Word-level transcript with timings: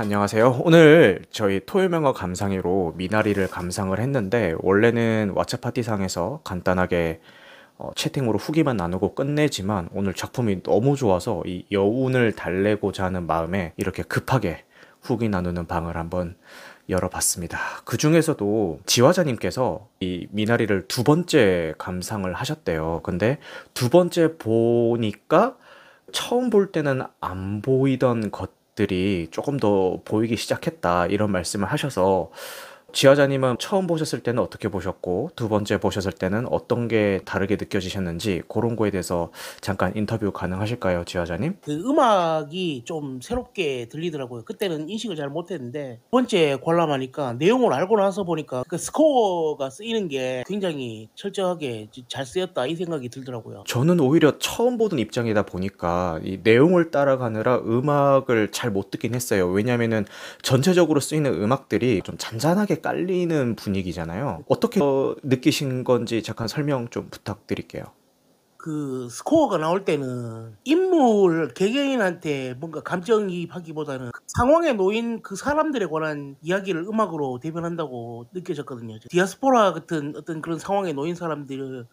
안녕하세요. 0.00 0.60
오늘 0.62 1.24
저희 1.32 1.58
토요명어 1.66 2.12
감상회로 2.12 2.94
미나리를 2.96 3.48
감상을 3.48 3.98
했는데 3.98 4.54
원래는 4.60 5.34
왓챠 5.34 5.60
파티상에서 5.60 6.42
간단하게 6.44 7.20
어, 7.78 7.90
채팅으로 7.96 8.38
후기만 8.38 8.76
나누고 8.76 9.16
끝내지만 9.16 9.88
오늘 9.92 10.14
작품이 10.14 10.62
너무 10.62 10.94
좋아서 10.94 11.42
이 11.46 11.64
여운을 11.72 12.30
달래고자 12.36 13.06
하는 13.06 13.26
마음에 13.26 13.72
이렇게 13.76 14.04
급하게 14.04 14.62
후기 15.02 15.28
나누는 15.28 15.66
방을 15.66 15.96
한번 15.96 16.36
열어봤습니다. 16.88 17.58
그 17.84 17.96
중에서도 17.96 18.78
지화자님께서 18.86 19.88
이 19.98 20.28
미나리를 20.30 20.86
두 20.86 21.02
번째 21.02 21.74
감상을 21.76 22.32
하셨대요. 22.32 23.00
근데 23.02 23.38
두 23.74 23.90
번째 23.90 24.36
보니까 24.38 25.56
처음 26.12 26.50
볼 26.50 26.70
때는 26.70 27.02
안 27.20 27.62
보이던 27.62 28.30
것 28.30 28.57
들이 28.78 29.26
조금 29.32 29.56
더 29.56 29.98
보이기 30.04 30.36
시작했다 30.36 31.06
이런 31.06 31.32
말씀을 31.32 31.66
하셔서 31.66 32.30
지화자님은 32.92 33.56
처음 33.58 33.86
보셨을 33.86 34.20
때는 34.20 34.42
어떻게 34.42 34.68
보셨고 34.68 35.30
두 35.36 35.48
번째 35.50 35.78
보셨을 35.78 36.10
때는 36.12 36.46
어떤 36.50 36.88
게 36.88 37.20
다르게 37.26 37.56
느껴지셨는지 37.56 38.42
그런 38.48 38.76
거에 38.76 38.90
대해서 38.90 39.30
잠깐 39.60 39.92
인터뷰 39.94 40.32
가능하실까요, 40.32 41.04
지화자님? 41.04 41.56
그 41.62 41.72
음악이 41.72 42.82
좀 42.86 43.20
새롭게 43.20 43.88
들리더라고요. 43.90 44.44
그때는 44.44 44.88
인식을 44.88 45.16
잘 45.16 45.28
못했는데 45.28 46.00
두 46.04 46.10
번째 46.10 46.58
관람하니까 46.64 47.34
내용을 47.34 47.74
알고 47.74 47.98
나서 47.98 48.24
보니까 48.24 48.64
그 48.66 48.78
스코어가 48.78 49.68
쓰이는 49.68 50.08
게 50.08 50.42
굉장히 50.46 51.08
철저하게 51.14 51.88
잘 52.08 52.24
쓰였다 52.24 52.66
이 52.66 52.74
생각이 52.74 53.10
들더라고요. 53.10 53.64
저는 53.66 54.00
오히려 54.00 54.38
처음 54.38 54.78
보던 54.78 54.98
입장이다 54.98 55.42
보니까 55.42 56.20
이 56.24 56.38
내용을 56.42 56.90
따라가느라 56.90 57.58
음악을 57.58 58.50
잘 58.50 58.68
못 58.68 58.90
듣긴 58.90 59.14
했어요. 59.14 59.48
왜냐면은 59.48 60.04
전체적으로 60.42 61.00
쓰이는 61.00 61.32
음악들이 61.42 62.02
좀 62.04 62.16
잔잔하게 62.18 62.77
깔리는 62.80 63.56
분위기잖아요. 63.56 64.44
어떻게 64.48 64.80
어, 64.82 65.14
느끼신 65.22 65.84
건지 65.84 66.22
잠깐 66.22 66.48
설명 66.48 66.88
좀 66.88 67.08
부탁드릴게요. 67.10 67.84
그 68.58 69.08
스코어가 69.08 69.56
나올 69.58 69.84
때는 69.84 70.56
인물 70.64 71.54
개개인한테 71.54 72.54
뭔가 72.54 72.82
감정이입하기보다는 72.82 74.10
그 74.12 74.20
상황에 74.26 74.72
놓인 74.72 75.22
그 75.22 75.36
사람들에 75.36 75.86
관한 75.86 76.36
이야기를 76.42 76.82
음악으로 76.82 77.38
대변한다고 77.40 78.26
느껴졌거든요. 78.32 78.98
디아스포라 79.10 79.72
같은 79.72 80.14
어떤 80.16 80.42
그런 80.42 80.58
상황에 80.58 80.92
놓인 80.92 81.14
사람들의 81.14 81.84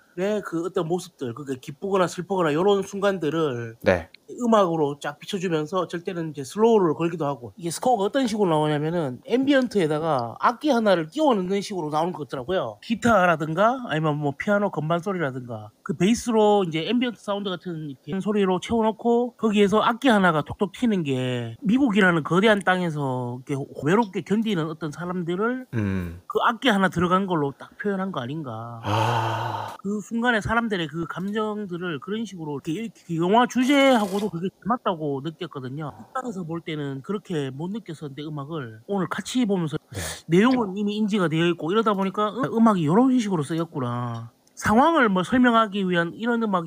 그 0.41 0.66
어떤 0.66 0.88
모습들, 0.88 1.33
그게 1.33 1.55
기쁘거나 1.59 2.08
슬프거나 2.08 2.52
이런 2.52 2.83
순간들을 2.83 3.77
네. 3.81 4.09
음악으로 4.39 4.99
쫙 4.99 5.19
비춰주면서 5.19 5.88
때는 6.03 6.31
이제 6.31 6.44
슬로우를 6.44 6.94
걸기도 6.95 7.25
하고 7.25 7.53
이게 7.55 7.69
스코어가 7.72 8.03
어떤 8.03 8.27
식으로 8.27 8.49
나오냐면은 8.49 9.22
ambient에다가 9.25 10.36
악기 10.39 10.69
하나를 10.69 11.07
끼워 11.07 11.33
넣는 11.35 11.61
식으로 11.61 11.89
나오는 11.89 12.11
것 12.11 12.27
같더라고요 12.27 12.77
기타라든가 12.81 13.85
아니면 13.88 14.17
뭐 14.17 14.33
피아노 14.38 14.72
건반 14.72 14.99
소리라든가 14.99 15.69
그 15.83 15.95
베이스로 15.95 16.66
이제 16.67 16.88
ambient 16.88 17.19
sound 17.22 17.50
같은 17.50 17.89
이렇게 17.89 18.19
소리로 18.19 18.59
채워놓고 18.59 19.35
거기에서 19.38 19.81
악기 19.81 20.07
하나가 20.09 20.41
톡톡 20.41 20.72
튀는 20.73 21.03
게 21.03 21.55
미국이라는 21.61 22.23
거대한 22.23 22.59
땅에서 22.59 23.39
이렇게 23.47 23.63
외롭게 23.83 24.22
견디는 24.22 24.69
어떤 24.69 24.91
사람들을 24.91 25.67
음. 25.73 26.22
그 26.27 26.39
악기 26.47 26.69
하나 26.69 26.89
들어간 26.89 27.27
걸로 27.27 27.53
딱 27.57 27.77
표현한 27.77 28.11
거 28.11 28.22
아닌가 28.22 28.81
아. 28.83 29.75
그 29.81 30.02
순간에 30.06 30.39
사람들의 30.39 30.88
그 30.88 31.08
감정들을 31.08 32.00
그런 32.00 32.25
식으로 32.25 32.61
이렇게, 32.64 32.73
이렇게 32.73 33.16
영화 33.16 33.48
주제하고도 33.48 34.30
그게 34.30 34.50
맞다고 34.64 35.22
느꼈거든요. 35.23 35.92
딴 36.14 36.27
데서 36.27 36.44
볼 36.44 36.62
때는 36.62 37.02
그렇게 37.02 37.50
못 37.50 37.72
느꼈었는데 37.72 38.23
음악을 38.23 38.81
오늘 38.86 39.08
같이 39.08 39.45
보면서 39.45 39.78
네. 39.92 40.00
내용은 40.28 40.78
이미 40.78 40.95
인지가 40.97 41.28
되어 41.28 41.47
있고 41.47 41.72
이러다 41.72 41.95
보니까 41.95 42.30
음, 42.30 42.44
음악이 42.56 42.81
이런 42.81 43.17
식으로 43.17 43.42
쓰였구나. 43.42 44.31
상황을 44.53 45.09
뭐 45.09 45.23
설명하기 45.23 45.90
위한 45.90 46.13
이런 46.13 46.44
음악 46.44 46.66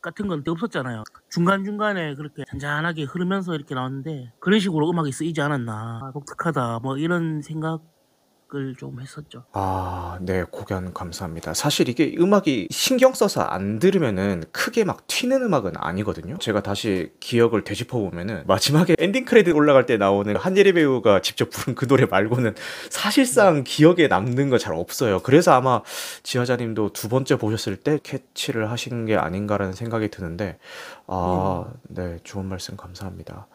같은 0.00 0.26
건 0.26 0.42
없었잖아요. 0.46 1.04
중간중간에 1.30 2.16
그렇게 2.16 2.42
잔잔하게 2.50 3.04
흐르면서 3.04 3.54
이렇게 3.54 3.76
나왔는데 3.76 4.32
그런 4.40 4.58
식으로 4.58 4.90
음악이 4.90 5.12
쓰이지 5.12 5.40
않았나. 5.40 6.00
아, 6.02 6.10
독특하다. 6.12 6.80
뭐 6.82 6.98
이런 6.98 7.42
생각 7.42 7.80
을 8.54 8.74
좀 8.78 9.00
했었죠. 9.00 9.44
아, 9.52 10.18
네, 10.20 10.44
고견 10.50 10.92
감사합니다. 10.94 11.52
사실 11.54 11.88
이게 11.88 12.14
음악이 12.18 12.68
신경 12.70 13.12
써서 13.14 13.42
안 13.42 13.78
들으면은 13.78 14.44
크게 14.52 14.84
막 14.84 15.06
튀는 15.06 15.42
음악은 15.42 15.72
아니거든요. 15.76 16.36
제가 16.38 16.62
다시 16.62 17.12
기억을 17.20 17.64
되짚어 17.64 17.98
보면은 17.98 18.44
마지막에 18.46 18.94
엔딩 18.98 19.24
크레딧 19.24 19.54
올라갈 19.54 19.86
때 19.86 19.96
나오는 19.96 20.34
한예리 20.36 20.72
배우가 20.72 21.20
직접 21.20 21.50
부른 21.50 21.74
그 21.74 21.86
노래 21.86 22.06
말고는 22.06 22.54
사실상 22.90 23.64
기억에 23.64 24.08
남는 24.08 24.48
거 24.50 24.58
잘 24.58 24.74
없어요. 24.74 25.20
그래서 25.22 25.52
아마 25.52 25.82
지화자님도 26.22 26.92
두 26.92 27.08
번째 27.08 27.36
보셨을 27.36 27.76
때 27.76 27.98
캐치를 28.02 28.70
하신 28.70 29.06
게 29.06 29.16
아닌가라는 29.16 29.72
생각이 29.72 30.08
드는데, 30.08 30.58
아, 31.06 31.64
네, 31.88 32.18
좋은 32.22 32.46
말씀 32.46 32.76
감사합니다. 32.76 33.48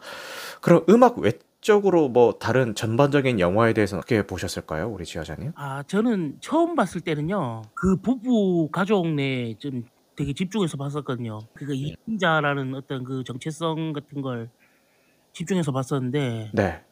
그럼 0.60 0.84
음악 0.90 1.18
외 1.18 1.32
적으로 1.60 2.08
뭐 2.08 2.38
다른 2.38 2.74
전반적인 2.74 3.40
영화에 3.40 3.72
대해서는 3.72 4.00
어떻게 4.00 4.26
보셨을까요, 4.26 4.88
우리 4.88 5.04
지화자님? 5.04 5.52
아 5.56 5.82
저는 5.84 6.38
처음 6.40 6.74
봤을 6.76 7.00
때는요 7.00 7.62
그 7.74 8.00
부부 8.00 8.70
가족 8.72 9.08
내 9.14 9.54
좀 9.58 9.82
되게 10.16 10.32
집중해서 10.34 10.76
봤었거든요 10.76 11.38
그거 11.54 11.72
이인자라는 11.74 12.74
어떤 12.74 13.04
그 13.04 13.22
정체성 13.24 13.92
같은 13.92 14.20
걸 14.22 14.50
집중해서 15.32 15.72
봤었는데 15.72 16.50
네. 16.54 16.82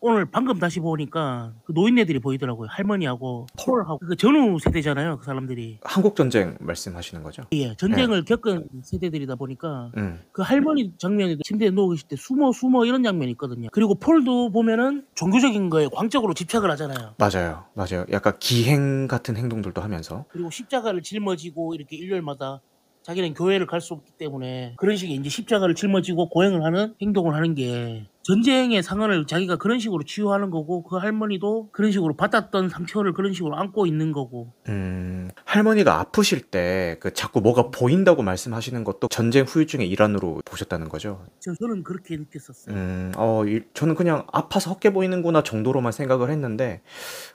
오늘 0.00 0.24
방금 0.24 0.58
다시 0.58 0.80
보니까 0.80 1.52
그 1.64 1.72
노인네들이 1.72 2.18
보이더라고요 2.20 2.68
할머니하고 2.70 3.46
폴하고 3.64 3.98
그 3.98 4.16
전후 4.16 4.58
세대잖아요 4.58 5.18
그 5.18 5.24
사람들이 5.24 5.78
한국 5.82 6.16
전쟁 6.16 6.56
말씀하시는 6.60 7.22
거죠? 7.22 7.44
예 7.52 7.74
전쟁을 7.76 8.24
겪은 8.24 8.66
세대들이다 8.82 9.34
보니까 9.36 9.90
음. 9.96 10.20
그 10.32 10.42
할머니 10.42 10.92
장면이 10.98 11.38
침대에 11.44 11.70
누워 11.70 11.90
계실 11.90 12.08
때 12.08 12.16
숨어 12.16 12.52
숨어 12.52 12.86
이런 12.86 13.02
장면이 13.02 13.32
있거든요 13.32 13.68
그리고 13.72 13.94
폴도 13.94 14.50
보면은 14.52 15.06
종교적인 15.14 15.68
거에 15.70 15.88
광적으로 15.92 16.34
집착을 16.34 16.70
하잖아요 16.70 17.14
맞아요. 17.18 17.64
맞아요. 17.74 18.04
약간 18.10 18.34
기행 18.38 19.06
같은 19.06 19.36
행동들도 19.36 19.80
하면서. 19.80 20.24
그리고 20.28 20.50
십자가를 20.50 21.02
짊어지고 21.02 21.74
이렇게 21.74 21.96
일요일마다 21.96 22.60
자기는 23.02 23.34
교회를 23.34 23.66
갈 23.66 23.80
수 23.80 23.94
없기 23.94 24.12
때문에 24.18 24.74
그런 24.76 24.96
식의 24.96 25.16
이제 25.16 25.28
십자가를 25.30 25.74
짊어지고 25.74 26.28
고행을 26.28 26.62
하는 26.64 26.94
행동을 27.00 27.34
하는 27.34 27.54
게 27.54 28.06
전쟁의 28.22 28.82
상흔을 28.82 29.26
자기가 29.26 29.56
그런 29.56 29.78
식으로 29.80 30.02
치유하는 30.04 30.50
거고 30.50 30.82
그 30.82 30.96
할머니도 30.96 31.70
그런 31.72 31.90
식으로 31.90 32.14
받았던 32.16 32.68
상처를 32.68 33.14
그런 33.14 33.32
식으로 33.32 33.56
안고 33.56 33.86
있는 33.86 34.12
거고 34.12 34.52
음, 34.68 35.30
할머니가 35.46 35.98
아프실 35.98 36.42
때 36.42 36.98
그 37.00 37.14
자꾸 37.14 37.40
뭐가 37.40 37.70
보인다고 37.70 38.22
말씀하시는 38.22 38.84
것도 38.84 39.08
전쟁 39.08 39.44
후유증의 39.44 39.88
일환으로 39.88 40.42
보셨다는 40.44 40.88
거죠? 40.90 41.24
저, 41.40 41.54
저는 41.54 41.82
그렇게 41.82 42.16
느꼈었어요. 42.16 42.74
음, 42.76 43.12
어, 43.16 43.44
이- 43.46 43.62
저는 43.72 43.94
그냥 43.94 44.26
아파서 44.30 44.70
헛게 44.72 44.92
보이는구나 44.92 45.42
정도로만 45.42 45.92
생각을 45.92 46.30
했는데 46.30 46.82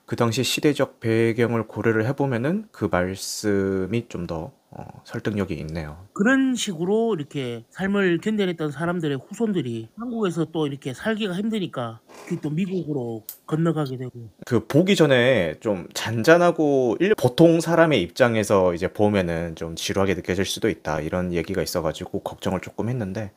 그 0.05 0.15
당시 0.15 0.43
시대적 0.43 0.99
배경을 0.99 1.67
고려를 1.67 2.05
해보면은 2.05 2.67
그 2.71 2.87
말씀이 2.91 4.07
좀더 4.07 4.51
어, 4.77 4.85
설득력이 5.05 5.53
있네요. 5.55 6.05
그런 6.11 6.53
식으로 6.53 7.15
이렇게 7.15 7.63
삶을 7.69 8.19
견뎌냈던 8.19 8.71
사람들의 8.71 9.17
후손들이 9.25 9.87
한국에서 9.97 10.45
또 10.51 10.67
이렇게 10.67 10.93
살기가 10.93 11.33
힘드니까 11.33 12.01
그또 12.27 12.49
미국으로 12.49 13.23
건너가게 13.47 13.95
되고 13.95 14.11
그 14.45 14.67
보기 14.67 14.97
전에 14.97 15.55
좀 15.61 15.87
잔잔하고 15.93 16.97
일- 16.99 17.15
보통 17.15 17.61
사람의 17.61 18.01
입장에서 18.01 18.73
이제 18.73 18.91
보면은 18.91 19.55
좀 19.55 19.75
지루하게 19.75 20.15
느껴질 20.15 20.43
수도 20.43 20.67
있다 20.69 20.99
이런 20.99 21.31
얘기가 21.31 21.61
있어가지고 21.61 22.19
걱정을 22.23 22.59
조금 22.59 22.89
했는데 22.89 23.31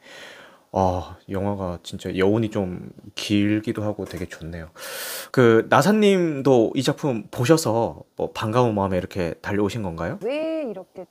아 0.73 1.17
영화가 1.31 1.79
진짜 1.83 2.15
여운이 2.17 2.51
좀 2.51 2.91
길기도 3.15 3.83
하고 3.85 4.05
되게 4.05 4.27
좋네요. 4.27 4.71
그 5.31 5.67
나사님도 5.71 6.73
이 6.75 6.83
작품 6.83 7.25
보셔서 7.31 8.03
뭐 8.17 8.33
반가운 8.33 8.75
마음에 8.75 8.99
이렇게 8.99 9.35
달려오신 9.41 9.83
건가요? 9.83 10.19
왜 10.25 10.67
이렇게 10.69 11.07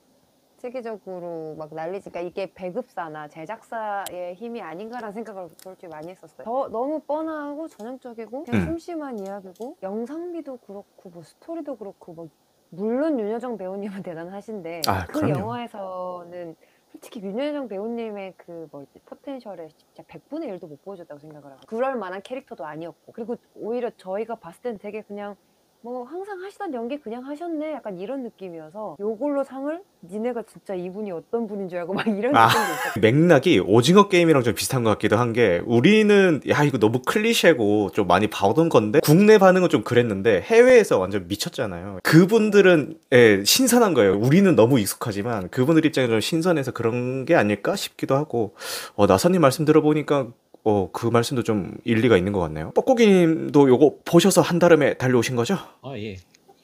세계적으로 0.58 1.54
막 1.56 1.72
난리지? 1.72 2.10
그러니까 2.10 2.28
이게 2.28 2.52
배급사나 2.52 3.28
제작사의 3.28 4.34
힘이 4.34 4.60
아닌가라는 4.60 5.12
생각을 5.14 5.48
솔직히 5.56 5.88
많이 5.88 6.08
했었어요. 6.08 6.44
더 6.44 6.68
너무 6.68 7.00
뻔하고 7.00 7.68
전형적이고 7.68 8.44
그냥 8.44 8.60
음. 8.60 8.64
심심한 8.66 9.18
이야기고 9.18 9.76
영상미도 9.82 10.58
그렇고 10.58 11.10
뭐 11.10 11.22
스토리도 11.22 11.76
그렇고 11.76 12.12
뭐 12.12 12.28
물론 12.70 13.18
윤여정 13.18 13.56
배우님은 13.56 14.02
대단하신데 14.02 14.82
아, 14.88 15.06
그 15.06 15.20
그럼요. 15.20 15.38
영화에서는 15.38 16.56
솔직히 16.90 17.20
윤여정 17.20 17.68
배우님의 17.68 18.34
그 18.36 18.66
뭐지 18.72 18.98
포텐셜에 19.06 19.68
진짜 19.68 20.02
100분의 20.02 20.58
1도 20.58 20.68
못 20.68 20.82
보여줬다고 20.84 21.20
생각을 21.20 21.52
하고 21.52 21.60
그럴 21.66 21.96
만한 21.96 22.20
캐릭터도 22.22 22.64
아니었고 22.66 23.12
그리고 23.12 23.36
오히려 23.54 23.90
저희가 23.96 24.34
봤을 24.36 24.62
땐 24.62 24.78
되게 24.78 25.02
그냥 25.02 25.36
뭐 25.80 26.02
항상 26.04 26.42
하시던 26.42 26.74
연기 26.74 26.98
그냥 26.98 27.24
하셨네 27.24 27.72
약간 27.74 27.98
이런 27.98 28.24
느낌이어서 28.24 28.96
요걸로 28.98 29.44
상을 29.44 29.80
니네가 30.10 30.42
진짜 30.42 30.74
이분이 30.74 31.12
어떤 31.12 31.46
분인 31.46 31.68
줄 31.68 31.78
알고 31.78 31.94
막 31.94 32.06
이런 32.06 32.34
아. 32.36 32.46
느낌도 32.48 32.72
있었어요. 32.72 33.00
맥락이 33.00 33.60
오징어 33.60 34.08
게임이랑 34.08 34.42
좀 34.42 34.54
비슷한 34.54 34.82
것 34.82 34.90
같기도 34.90 35.16
한 35.16 35.28
게 35.32 35.62
우리는 35.66 36.40
야 36.48 36.64
이거 36.64 36.78
너무 36.78 37.02
클리셰고 37.06 37.90
좀 37.92 38.06
많이 38.06 38.28
봐오던 38.28 38.70
건데 38.70 39.00
국내 39.04 39.36
반응은 39.38 39.68
좀 39.68 39.82
그랬는데 39.84 40.40
해외에서 40.40 40.98
완전 40.98 41.28
미쳤잖아요. 41.28 42.00
그분들은 42.02 42.98
예, 43.12 43.44
신선한 43.44 43.92
거예요. 43.94 44.18
우리는 44.18 44.54
너무 44.56 44.80
익숙하지만 44.80 45.48
그분들 45.50 45.84
입장에 45.84 46.08
좀 46.08 46.20
신선해서 46.20 46.72
그런 46.72 47.24
게 47.26 47.34
아닐까 47.36 47.76
싶기도 47.76 48.16
하고 48.16 48.54
어, 48.96 49.06
나사님 49.06 49.40
말씀 49.42 49.64
들어보니까 49.66 50.28
어, 50.68 50.90
그 50.92 51.06
말씀도 51.06 51.44
좀 51.44 51.78
일리가 51.84 52.18
있는 52.18 52.32
것 52.34 52.40
같네요. 52.40 52.72
뻐꾸기님도 52.72 53.70
요거 53.70 54.00
보셔서 54.04 54.42
한달음에 54.42 54.98
달려오신 54.98 55.34
거죠? 55.34 55.54
아 55.80 55.96
예. 55.96 56.18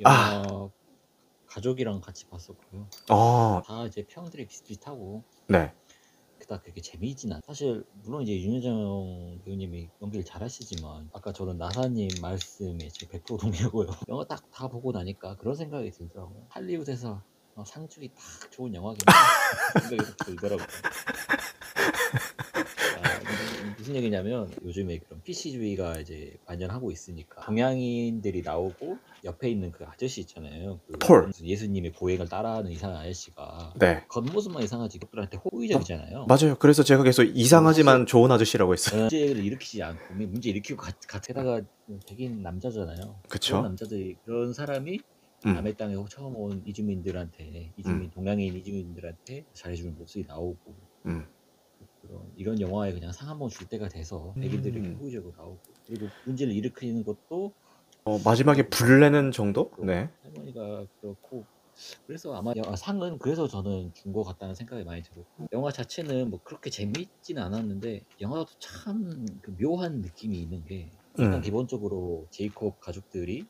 아. 0.04 0.68
가족이랑 1.46 2.00
같이 2.02 2.26
봤었고요. 2.26 2.86
어, 3.10 3.62
다 3.64 3.86
이제 3.86 4.04
평들이 4.06 4.44
비슷비슷하고 4.46 5.22
네. 5.46 5.72
그닥 6.38 6.62
그렇게 6.64 6.82
재미있진 6.82 7.32
않. 7.32 7.40
사실 7.46 7.82
물론 8.02 8.22
이제 8.24 8.38
윤여정 8.42 9.38
배우님이 9.46 9.88
연기를 10.02 10.22
잘하시지만 10.24 11.08
아까 11.14 11.32
저는 11.32 11.56
나사님 11.56 12.08
말씀에 12.20 12.88
제 12.92 13.06
100% 13.06 13.38
동의하고요. 13.40 13.86
영화 14.10 14.24
딱 14.26 14.42
다 14.52 14.68
보고 14.68 14.92
나니까 14.92 15.36
그런 15.36 15.54
생각이 15.54 15.90
들더라고요. 15.92 16.44
할리우드에서 16.50 17.22
어, 17.54 17.64
상 17.64 17.88
주기 17.88 18.08
딱 18.08 18.50
좋은 18.50 18.74
영화겠다 18.74 19.12
생각이 19.88 20.10
딱 20.10 20.26
들더라고요. 20.26 20.66
아, 23.84 23.86
무슨- 23.86 23.96
얘기냐면 23.96 24.50
요즘에 24.64 24.98
그런 24.98 25.20
PC주의가 25.22 26.00
이제 26.00 26.36
만연하고 26.46 26.90
있으니까 26.90 27.42
동양인들이 27.44 28.42
나오고 28.42 28.96
옆에 29.25 29.50
있는 29.50 29.70
그 29.72 29.84
아저씨 29.84 30.22
있잖아요. 30.22 30.81
그 30.90 30.98
폴. 30.98 31.31
예수님의 31.42 31.92
보행을 31.92 32.28
따라하는 32.28 32.70
이상한 32.70 32.98
아저씨가 32.98 33.75
네. 33.78 34.04
겉모습만 34.08 34.62
이상하지 34.62 34.98
그들한테 34.98 35.38
호의적이잖아요. 35.38 36.26
맞아요. 36.26 36.56
그래서 36.58 36.82
제가 36.82 37.02
계속 37.02 37.25
이상하지만 37.25 38.06
좋은 38.06 38.31
아저씨라고 38.32 38.72
했어요. 38.72 39.02
문제를 39.02 39.44
일으키지 39.44 39.82
않고 39.82 40.14
문제 40.14 40.50
일으키고 40.50 40.81
가, 40.82 41.20
게다가 41.20 41.60
백인 42.08 42.42
남자잖아요. 42.42 43.20
그런 43.28 43.62
남자들이 43.62 44.16
그런 44.25 44.52
사람이 44.52 44.98
음. 45.46 45.54
남의 45.54 45.76
땅에 45.76 45.94
처음 46.08 46.36
온 46.36 46.62
이주민들한테 46.64 47.72
이주민 47.76 48.10
동양인 48.10 48.54
이주민들한테 48.56 49.44
잘해주는 49.52 49.94
모습이 49.98 50.25
나오고 50.26 50.75
음. 51.06 51.26
그런 52.06 52.32
이런 52.36 52.60
영화에 52.60 52.92
그냥 52.92 53.12
상 53.12 53.28
한번 53.28 53.48
줄 53.48 53.68
때가 53.68 53.88
돼서 53.88 54.34
백인들이 54.40 54.80
음. 54.80 54.96
호의적으로 55.00 55.32
나오고 55.36 55.60
그리고 55.86 56.08
문제를 56.24 56.52
일으키는 56.54 57.04
것도 57.04 57.54
어, 58.04 58.18
마지막에 58.18 58.68
불 58.68 59.00
내는 59.00 59.30
정도? 59.32 59.70
네. 59.82 60.10
할머니가 60.22 60.86
그렇고 61.00 61.46
그래서 62.06 62.34
아마 62.34 62.52
여- 62.56 62.76
상은 62.76 63.18
그래서 63.18 63.48
저는 63.48 63.92
준 63.94 64.12
것 64.12 64.22
같다는 64.24 64.54
생각이 64.54 64.84
많이 64.84 65.02
들었고 65.02 65.48
영화 65.52 65.72
자체는 65.72 66.30
뭐 66.30 66.40
그렇게 66.44 66.70
재미있지는 66.70 67.42
않았는데 67.42 68.04
영화도 68.20 68.46
참 68.60 69.04
그 69.42 69.56
묘한 69.60 70.00
느낌이 70.02 70.40
있는 70.40 70.64
게 70.64 70.90
일단 71.18 71.38
음. 71.38 71.42
기본적으로 71.42 72.28
제이콥 72.30 72.80
가족들이 72.80 73.48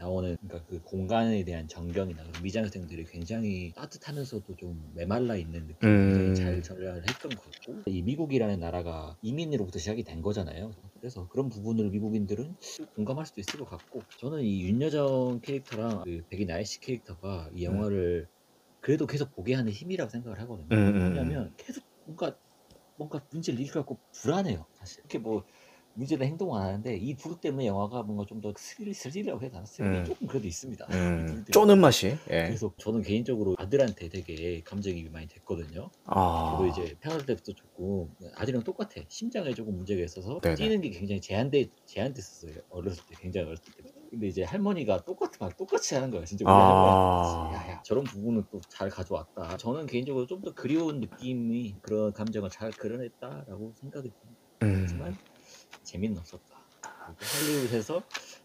나오는 0.00 0.36
그러니까 0.40 0.64
그 0.68 0.80
공간에 0.82 1.44
대한 1.44 1.68
전경이나 1.68 2.24
그런 2.26 2.40
미장센들이 2.42 3.04
굉장히 3.06 3.72
따뜻하면서도 3.74 4.56
좀 4.56 4.92
메말라 4.94 5.36
있는 5.36 5.66
느낌이 5.66 6.32
음. 6.32 6.34
잘 6.34 6.62
전달을 6.62 7.06
했던 7.06 7.36
것 7.36 7.44
같고 7.44 7.82
이 7.86 8.02
미국이라는 8.02 8.58
나라가 8.58 9.16
이민으로부터 9.22 9.78
시작이 9.78 10.04
된 10.04 10.22
거잖아요. 10.22 10.72
그래서 11.00 11.28
그런 11.28 11.48
부분을 11.50 11.90
미국인들은 11.90 12.56
공감할 12.96 13.26
수도 13.26 13.40
있을 13.40 13.58
것 13.58 13.66
같고 13.66 14.08
저는 14.16 14.42
이 14.42 14.62
윤여정 14.64 15.40
캐릭터랑 15.42 16.02
그 16.04 16.22
백인 16.30 16.50
아이씨 16.50 16.80
캐릭터가 16.80 17.50
이 17.54 17.64
영화를 17.64 18.28
그래도 18.80 19.06
계속 19.06 19.30
보게 19.32 19.54
하는 19.54 19.72
힘이라고 19.72 20.10
생각을 20.10 20.40
하거든요. 20.40 20.72
음, 20.72 20.76
음, 20.76 21.30
음. 21.32 21.36
왜냐하면 21.36 21.54
계속 21.58 21.84
뭔가 22.04 22.38
뭔가 22.96 23.26
문제를 23.32 23.60
일으켜갖고 23.60 24.02
불안해요. 24.12 24.68
사실 24.74 25.00
이렇게 25.04 25.18
뭐 25.18 25.44
문제나 26.00 26.24
행동 26.24 26.56
안 26.56 26.62
하는데 26.62 26.96
이 26.96 27.14
둘 27.16 27.38
때문에 27.40 27.66
영화가 27.66 28.02
뭔가 28.04 28.24
좀 28.26 28.40
더 28.40 28.52
스릴 28.56 28.94
스릴이라고 28.94 29.42
해야 29.42 29.50
되나 29.50 29.64
스릴이 29.66 29.98
음. 29.98 30.04
조금 30.04 30.26
그래도 30.26 30.48
있습니다. 30.48 30.86
이 30.90 30.94
음. 30.94 31.44
쪼는 31.52 31.78
맛이. 31.80 32.06
예. 32.30 32.44
그래서 32.46 32.72
저는 32.78 33.02
개인적으로 33.02 33.54
아들한테 33.58 34.08
되게 34.08 34.62
감정이입이 34.62 35.10
많이 35.10 35.28
됐거든요. 35.28 35.90
아. 36.04 36.56
저도 36.56 36.66
이제 36.68 36.96
태어날 37.00 37.26
때부터 37.26 37.52
조금 37.52 38.08
아들이랑 38.36 38.64
똑같아. 38.64 39.02
심장에 39.08 39.52
조금 39.54 39.76
문제가 39.76 40.02
있어서 40.02 40.40
네네. 40.40 40.54
뛰는 40.56 40.80
게 40.80 40.90
굉장히 40.90 41.20
제한돼 41.20 41.68
제한됐었어요. 41.84 42.54
어렸을 42.70 43.04
때 43.06 43.14
굉장히 43.20 43.46
어렸을 43.48 43.64
때. 43.76 43.82
근데 44.10 44.26
이제 44.26 44.42
할머니가 44.42 45.04
똑같은 45.04 45.36
말 45.40 45.52
똑같이 45.56 45.94
하는 45.94 46.10
거야. 46.10 46.24
진짜 46.24 46.44
아. 46.48 47.50
야야 47.54 47.82
저런 47.84 48.04
부분은 48.04 48.44
또 48.50 48.60
잘 48.70 48.88
가져왔다. 48.90 49.56
저는 49.58 49.86
개인적으로 49.86 50.26
좀 50.26 50.40
더 50.40 50.54
그리운 50.54 51.00
느낌이 51.00 51.76
그런 51.82 52.12
감정을 52.14 52.48
잘 52.48 52.70
그려냈다라고 52.70 53.74
생각이 53.76 54.10
듭니다. 54.10 54.40
음. 54.62 54.80
하지만 54.82 55.16
재미는 55.82 56.18
없었다. 56.18 56.42
그리고 56.80 57.16
할리우드에서 57.20 58.02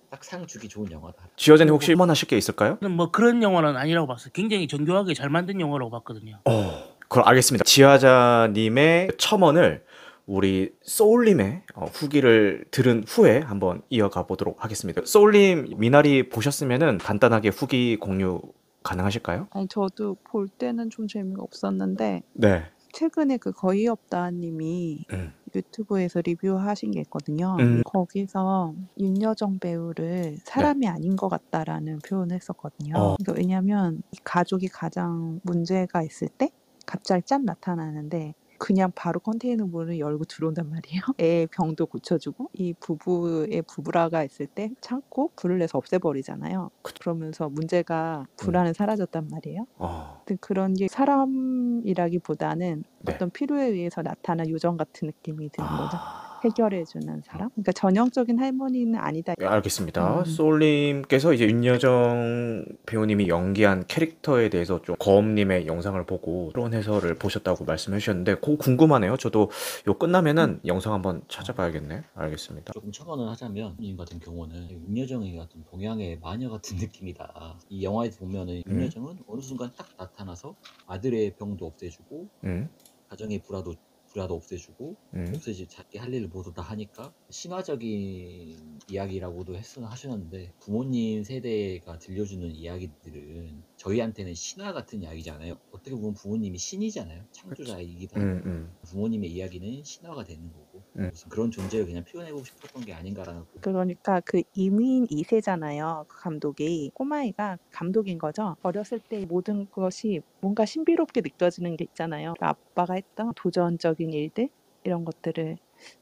딱 0.10 0.24
상 0.24 0.46
주기 0.48 0.70
좋은 0.70 0.90
영화다. 0.92 1.28
지어자님 1.36 1.74
혹시 1.74 1.94
원하실 1.94 2.28
게 2.28 2.38
있을까요? 2.38 2.78
저는 2.82 2.96
뭐 2.96 3.12
그런 3.12 3.44
영화는 3.44 3.76
아니라고 3.76 4.08
봤어요. 4.08 4.32
굉장히 4.34 4.68
정교하게 4.68 5.14
잘 5.14 5.30
만든 5.30 5.60
영화라고 5.60 5.92
봤거든요. 5.92 6.40
어. 6.46 6.96
그럼 7.08 7.28
알겠습니다. 7.28 7.64
지하자님의 7.66 9.10
첨언을 9.18 9.84
우리 10.26 10.72
소울님의 10.82 11.64
어, 11.76 11.86
후기를 11.86 12.66
들은 12.72 13.04
후에 13.08 13.40
한번 13.40 13.82
이어가 13.90 14.26
보도록 14.26 14.64
하겠습니다. 14.64 15.02
소울님 15.06 15.76
미나리 15.78 16.30
보셨으면은 16.30 16.98
간단하게 16.98 17.50
후기 17.50 17.98
공유 17.98 18.42
가능하실까요? 18.84 19.48
아니 19.52 19.68
저도 19.68 20.16
볼 20.24 20.48
때는 20.48 20.90
좀 20.90 21.08
재미가 21.08 21.44
없었는데 21.44 22.24
네. 22.34 22.66
최근에 22.94 23.38
그 23.38 23.52
거의 23.52 23.88
없다님이 23.88 25.06
음. 25.12 25.34
유튜브에서 25.56 26.22
리뷰하신 26.24 26.92
게 26.92 27.02
있거든요. 27.02 27.58
음. 27.60 27.82
거기서 27.86 28.74
윤여정 29.00 29.60
배우를 29.60 30.38
사람이 30.46 30.88
아닌 30.88 31.16
것 31.16 31.30
같다라는 31.30 32.00
표현을 32.08 32.36
했었거든요. 32.36 32.94
어. 32.98 33.16
그러니까 33.18 33.34
왜냐하면 33.40 34.02
이 34.12 34.18
가족이 34.24 34.68
가장 34.70 35.40
문제가 35.44 36.04
있을 36.04 36.28
때 36.30 36.50
갑자기 36.86 37.24
짠 37.26 37.46
나타나는데 37.46 38.34
그냥 38.58 38.92
바로 38.96 39.20
컨테이너 39.20 39.66
문을 39.66 40.00
열고 40.00 40.26
들어온단 40.26 40.70
말이에요. 40.70 41.02
애 41.20 41.48
병도 41.52 41.88
고쳐주고 41.88 42.50
이 42.54 42.74
부부의 42.80 43.64
부부라가 43.64 44.24
있을 44.24 44.48
때 44.48 44.72
참고 44.82 45.32
불을 45.36 45.60
내서 45.60 45.78
없애버리잖아요. 45.78 46.72
그러면서 46.82 47.50
문제가 47.50 48.26
불안은 48.38 48.74
사라졌단 48.74 49.28
말이에요. 49.30 49.66
어. 49.78 50.22
근데 50.26 50.38
그런 50.42 50.74
게 50.74 50.88
사람이라기보다는 50.88 52.84
네. 53.00 53.14
어떤 53.14 53.30
필요에 53.30 53.66
의해서 53.68 54.02
나타난 54.02 54.50
요정 54.50 54.78
같은 54.78 55.08
느낌이 55.08 55.50
드는 55.50 55.68
거죠. 55.70 55.98
아. 55.98 56.35
해결해주는 56.46 57.22
사람. 57.26 57.50
그러니까 57.50 57.72
전형적인 57.72 58.40
할머니는 58.40 59.00
아니다. 59.00 59.34
네, 59.38 59.46
알겠습니다. 59.46 60.20
음. 60.20 60.26
소울님께서 60.26 61.34
이제 61.34 61.46
윤여정 61.46 62.66
배우님이 62.86 63.28
연기한 63.28 63.86
캐릭터에 63.88 64.50
대해서 64.50 64.82
좀 64.82 64.96
거엄님의 65.00 65.68
영상을 65.68 66.04
보고 66.06 66.52
새로운 66.54 66.74
해설을 66.74 67.16
보셨다고 67.16 67.66
말씀해 67.66 68.00
주셨는데 68.00 68.36
그거 68.36 68.58
궁금하네요. 68.58 69.18
저도 69.18 69.50
요 69.88 69.94
끝나면은 69.98 70.60
영상 70.66 70.94
한번 70.94 71.22
찾아봐야겠네. 71.28 72.04
알겠습니다. 72.14 72.74
조금 72.74 72.92
첨언을 72.92 73.28
하자면 73.30 73.78
님 73.80 73.98
같은 73.98 74.20
경우는 74.20 74.70
윤여정이 74.88 75.36
같은 75.36 75.64
동양의 75.70 76.20
마녀 76.22 76.50
같은 76.50 76.78
느낌이다. 76.78 77.58
이 77.70 77.84
영화에 77.84 78.12
보면은 78.12 78.64
음. 78.68 78.72
윤여정은 78.72 79.18
어느 79.28 79.42
순간 79.42 79.72
딱 79.76 79.88
나타나서 79.98 80.56
아들의 80.88 81.36
병도 81.38 81.66
없애주고 81.66 82.28
음, 82.44 82.70
가정의 83.10 83.40
불화도 83.40 83.76
불화도 84.16 84.34
없애주고 84.34 84.96
음, 85.14 85.34
없애지 85.36 85.68
자기 85.68 85.98
할 85.98 86.14
일을 86.14 86.30
모두 86.30 86.54
다 86.54 86.62
하니까 86.62 87.14
신화적인 87.30 88.80
이야기라고도 88.90 89.56
했으나 89.56 89.88
하셨는데 89.88 90.54
부모님 90.60 91.24
세대가 91.24 92.00
들려주는 92.00 92.50
이야기들은 92.56 93.64
저희한테는 93.76 94.34
신화 94.34 94.72
같은 94.72 95.02
이야기잖아요. 95.02 95.58
어떻게 95.72 95.92
보면 95.92 96.14
부모님이 96.14 96.58
신이잖아요. 96.58 97.26
창조자이기도 97.32 98.16
하고 98.16 98.26
음, 98.26 98.42
음. 98.46 98.76
부모님의 98.84 99.32
이야기는 99.32 99.84
신화가 99.84 100.24
되는 100.24 100.50
거고 100.52 100.65
음. 100.98 101.10
무슨 101.10 101.30
그런 101.30 101.52
존재를 101.52 101.86
그냥 101.86 102.04
표현하고 102.04 102.44
싶었던 102.44 102.86
게 102.86 102.94
아닌가라는 102.94 103.44
그러니까 103.62 104.22
그 104.22 104.42
이민 104.54 105.06
2세잖아요. 105.08 106.08
그 106.08 106.22
감독이. 106.22 106.92
꼬마이가 106.94 107.58
감독인 107.72 108.18
거죠. 108.18 108.56
어렸을 108.64 109.00
때 109.00 109.26
모든 109.26 109.70
것이 109.70 110.22
뭔가 110.40 110.66
신비롭게 110.66 111.22
느껴지는 111.22 111.76
게 111.78 111.86
있잖아요. 111.86 112.34
그러니까 112.38 112.50
아빠가 112.50 112.94
했던 112.94 113.34
도전적인 113.36 114.12
일들 114.14 114.50
이런 114.84 115.04
것들을 115.04 115.58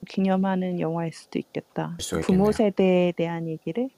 기념하는 0.08 0.80
영화일 0.80 1.12
수도 1.14 1.40
있겠다. 1.40 1.98
부모 2.08 2.20
있겠네요. 2.20 2.52
세대에 2.52 3.12
대한 3.14 3.48
얘기를 3.48 3.90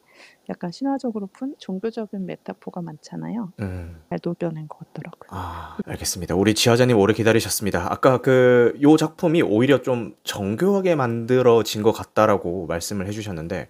약간 0.50 0.72
신화적으로 0.72 1.28
푼 1.28 1.56
종교적인 1.58 2.26
메타포가 2.26 2.82
많잖아요. 2.82 3.52
음. 3.60 4.02
잘 4.10 4.20
녹여낸 4.24 4.68
것 4.68 4.80
같더라고요. 4.80 5.30
아, 5.32 5.78
알겠습니다. 5.86 6.36
우리 6.36 6.54
지화자님 6.54 6.98
오래 6.98 7.14
기다리셨습니다. 7.14 7.92
아까 7.92 8.20
그 8.20 8.76
요 8.82 8.98
작품이 8.98 9.42
오히려 9.42 9.82
좀 9.82 10.16
정교하게 10.24 10.96
만들어진 10.96 11.82
것 11.84 11.92
같다라고 11.92 12.68
말씀을 12.68 13.08
해주셨는데 13.08 13.68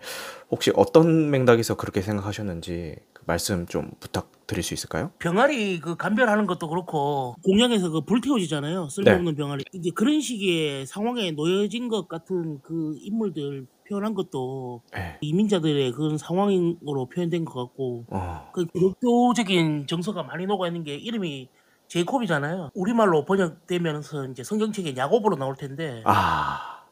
혹시 0.51 0.71
어떤 0.75 1.29
맥락에서 1.31 1.75
그렇게 1.75 2.01
생각하셨는지 2.01 2.95
그 3.13 3.23
말씀 3.25 3.65
좀 3.65 3.91
부탁드릴 3.99 4.63
수 4.63 4.73
있을까요? 4.73 5.11
병아리 5.19 5.79
그 5.79 5.95
감별하는 5.95 6.45
것도 6.45 6.67
그렇고 6.69 7.35
공양에서 7.43 7.89
그 7.89 8.01
불태워지잖아요. 8.01 8.89
쓸모없는 8.89 9.33
네. 9.33 9.37
병아리. 9.37 9.63
이제 9.73 9.89
그런 9.95 10.21
식의 10.21 10.85
상황에 10.85 11.31
놓여진 11.31 11.87
것 11.87 12.07
같은 12.07 12.59
그 12.61 12.95
인물들 12.99 13.65
표현한 13.87 14.13
것도 14.13 14.81
네. 14.93 15.17
이민자들의 15.21 15.91
그런 15.91 16.17
상황으로 16.17 17.07
표현된 17.13 17.45
것 17.45 17.53
같고 17.53 18.05
어, 18.09 18.49
그 18.53 18.65
기독교적인 18.65 19.87
정서가 19.87 20.23
많이 20.23 20.45
녹아 20.45 20.67
있는 20.67 20.83
게 20.83 20.95
이름이 20.95 21.49
제이콥이잖아요. 21.87 22.71
우리말로 22.73 23.25
번역되면서 23.25 24.27
이제 24.27 24.43
성경책에 24.43 24.95
야곱으로 24.97 25.35
나올 25.37 25.55
텐데 25.55 26.01
아, 26.05 26.83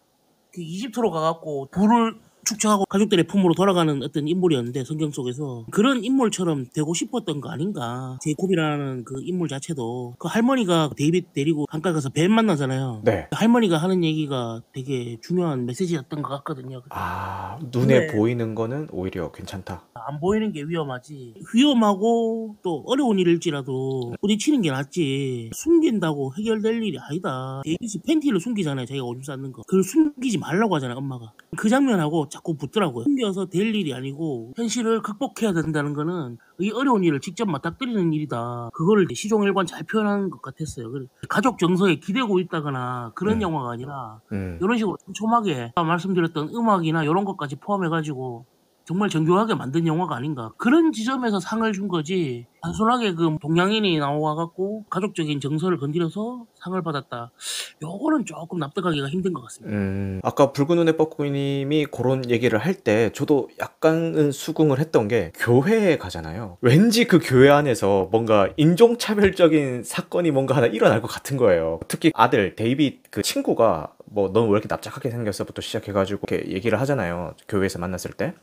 그 0.53 0.61
이집트로 0.61 1.11
가갖고 1.11 1.69
부를 1.71 2.19
축적하고 2.45 2.85
가족들의 2.85 3.25
품으로 3.27 3.53
돌아가는 3.53 4.01
어떤 4.03 4.27
인물이었는데 4.27 4.83
성경 4.83 5.11
속에서. 5.11 5.65
그런 5.71 6.03
인물처럼 6.03 6.67
되고 6.73 6.93
싶었던 6.93 7.41
거 7.41 7.49
아닌가. 7.49 8.17
제이콥이라는 8.21 9.03
그 9.05 9.21
인물 9.23 9.47
자체도 9.47 10.15
그 10.19 10.27
할머니가 10.27 10.91
데이빗 10.97 11.33
데리고 11.33 11.65
강가 11.65 11.93
가서 11.93 12.09
뱀 12.09 12.31
만나잖아요. 12.31 13.01
네. 13.05 13.27
할머니가 13.31 13.77
하는 13.77 14.03
얘기가 14.03 14.61
되게 14.73 15.17
중요한 15.21 15.65
메시지였던 15.65 16.21
것 16.21 16.29
같거든요. 16.29 16.81
아, 16.89 17.57
눈에 17.71 17.99
네. 17.99 18.07
보이는 18.07 18.55
거는 18.55 18.87
오히려 18.91 19.31
괜찮다. 19.31 19.83
안 19.93 20.19
보이는 20.19 20.51
게 20.51 20.63
위험하지. 20.63 21.35
위험하고 21.53 22.57
또 22.61 22.83
어려운 22.87 23.19
일일지라도 23.19 24.15
부딪히는 24.21 24.61
게 24.61 24.71
낫지. 24.71 25.49
숨긴다고 25.53 26.33
해결될 26.37 26.83
일이 26.83 26.97
아니다. 26.99 27.61
데이빗이 27.63 28.01
팬티를 28.05 28.39
숨기잖아요 28.39 28.85
자기가 28.85 29.05
오줌 29.05 29.23
쌌는 29.23 29.51
거. 29.51 29.61
그걸 29.67 29.83
숨기지 29.83 30.37
말라고 30.37 30.75
하잖아요 30.75 30.97
엄마가. 30.97 31.31
그 31.55 31.69
장면하고 31.69 32.27
자꾸 32.33 32.55
붙더라고요. 32.57 33.03
숨겨서 33.03 33.45
될 33.45 33.75
일이 33.75 33.93
아니고 33.93 34.53
현실을 34.55 35.01
극복해야 35.03 35.53
된다는 35.53 35.93
거는 35.93 36.37
이 36.59 36.71
어려운 36.71 37.03
일을 37.03 37.19
직접 37.19 37.47
맞닥뜨리는 37.47 38.11
일이다. 38.11 38.69
그거를 38.73 39.07
시종일관 39.13 39.67
잘 39.67 39.83
표현하는 39.83 40.31
것 40.31 40.41
같았어요. 40.41 40.91
가족 41.29 41.59
정서에 41.59 41.95
기대고 41.95 42.39
있다거나 42.39 43.11
그런 43.13 43.35
음. 43.35 43.41
영화가 43.43 43.71
아니라 43.71 44.19
음, 44.31 44.57
이런 44.61 44.77
식으로 44.77 44.97
촘촘하게 45.05 45.73
말씀드렸던 45.75 46.49
음악이나 46.55 47.03
이런 47.03 47.23
것까지 47.23 47.55
포함해가지고 47.57 48.45
정말 48.85 49.09
정교하게 49.09 49.55
만든 49.55 49.87
영화가 49.87 50.15
아닌가. 50.15 50.51
그런 50.57 50.91
지점에서 50.91 51.39
상을 51.39 51.71
준 51.71 51.87
거지. 51.87 52.45
단순하게 52.61 53.13
그 53.13 53.37
동양인이 53.41 53.97
나와갖고 53.97 54.85
가족적인 54.89 55.39
정서를 55.41 55.77
건드려서 55.77 56.45
상을 56.55 56.81
받았다. 56.81 57.31
요거는 57.81 58.25
조금 58.25 58.59
납득하기가 58.59 59.07
힘든 59.09 59.33
것 59.33 59.41
같습니다. 59.43 59.75
음, 59.75 60.19
아까 60.23 60.51
붉은 60.53 60.77
눈의 60.77 60.95
뻐꾸기님이 60.97 61.85
그런 61.87 62.29
얘기를 62.29 62.59
할 62.59 62.73
때 62.83 63.11
저도 63.13 63.49
약간은 63.59 64.31
수긍을 64.31 64.79
했던 64.79 65.07
게 65.07 65.31
교회에 65.35 65.97
가잖아요. 65.97 66.57
왠지 66.61 67.05
그 67.05 67.19
교회 67.21 67.49
안에서 67.49 68.09
뭔가 68.11 68.49
인종차별적인 68.57 69.83
사건이 69.83 70.31
뭔가 70.31 70.55
하나 70.55 70.67
일어날 70.67 71.01
것 71.01 71.07
같은 71.07 71.37
거예요. 71.37 71.79
특히 71.87 72.11
아들 72.15 72.55
데이빗 72.55 73.03
그 73.11 73.21
친구가 73.21 73.93
뭐 74.13 74.29
넌 74.31 74.45
왜 74.45 74.51
이렇게 74.51 74.67
납작하게 74.69 75.09
생겼어부터 75.09 75.61
시작해가지고 75.61 76.21
이렇게 76.29 76.51
얘기를 76.51 76.79
하잖아요. 76.81 77.33
교회에서 77.47 77.79
만났을 77.79 78.11
때. 78.11 78.33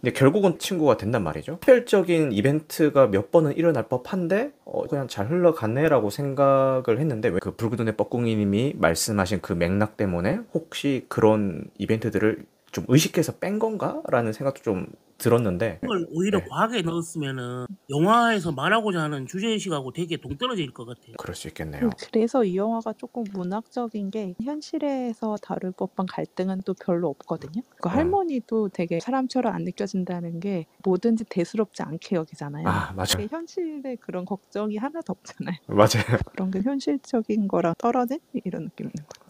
근데 0.00 0.12
결국은 0.12 0.58
친구가 0.58 0.96
된단 0.96 1.22
말이죠. 1.22 1.58
특별적인 1.60 2.32
이벤트가 2.32 3.06
몇 3.06 3.30
번은 3.30 3.56
일어날 3.56 3.84
법한데 3.88 4.52
어, 4.64 4.86
그냥 4.88 5.08
잘 5.08 5.30
흘러갔네라고 5.30 6.10
생각을 6.10 6.98
했는데 6.98 7.28
왜그 7.28 7.56
눈의 7.76 7.96
뻐꾸기님이 7.96 8.74
말씀하신 8.76 9.40
그 9.40 9.52
맥락 9.52 9.96
때문에 9.96 10.40
혹시 10.52 11.06
그런 11.08 11.64
이벤트들을 11.78 12.44
좀 12.72 12.84
의식해서 12.88 13.38
뺀 13.38 13.58
건가라는 13.58 14.32
생각도 14.32 14.62
좀 14.62 14.86
들었는데 15.18 15.78
그걸 15.82 16.06
오히려 16.10 16.38
네. 16.38 16.46
과하게 16.48 16.82
넣었으면은 16.82 17.66
영화에서 17.90 18.52
말하고자 18.52 19.02
하는 19.02 19.26
주제의식하고 19.26 19.92
되게 19.92 20.16
동떨어질 20.16 20.72
것 20.72 20.86
같아요 20.86 21.12
그럴 21.18 21.34
수 21.34 21.48
있겠네요. 21.48 21.90
그래서 22.10 22.44
이 22.44 22.56
영화가 22.56 22.94
조금 22.94 23.24
문학적인 23.32 24.10
게 24.10 24.34
현실에서 24.42 25.36
다룰 25.42 25.72
법한 25.72 26.06
갈등은 26.06 26.62
또 26.64 26.74
별로 26.74 27.08
없거든요. 27.08 27.62
그 27.82 27.88
어. 27.88 27.92
할머니도 27.92 28.70
되게 28.70 28.98
사람처럼 29.00 29.54
안 29.54 29.64
느껴진다는 29.64 30.40
게 30.40 30.66
뭐든지 30.84 31.24
대수롭지 31.28 31.82
않게 31.82 32.16
여기잖아요. 32.16 32.66
아 32.66 32.92
맞아, 32.94 33.20
현실에 33.20 33.96
그런 33.96 34.24
걱정이 34.24 34.76
하나도 34.78 35.12
없잖아요. 35.12 35.56
맞아요. 35.68 36.18
그런 36.32 36.50
게 36.50 36.60
현실적인 36.62 37.48
거랑 37.48 37.74
떨어진 37.78 38.20
이런 38.44 38.70
것 38.70 38.76
같아요. 38.76 39.29